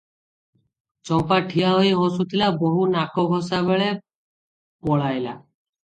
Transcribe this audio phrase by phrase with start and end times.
[1.09, 3.95] ଚମ୍ପା ଠିଆ ହୋଇ ହସୁଥିଲା, ବୋହୂ ନାକଘଷା ବେଳେ
[4.91, 5.41] ପଳାଇଲା।